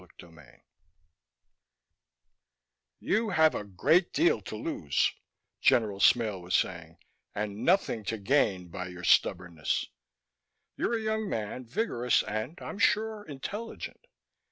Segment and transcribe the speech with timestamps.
[0.01, 0.61] CHAPTER XII
[3.01, 5.13] "You have a great deal to lose,"
[5.61, 6.97] General Smale was saying,
[7.35, 9.89] "and nothing to gain by your stubbornness.
[10.75, 14.07] You're a young man, vigorous and, I'm sure, intelligent.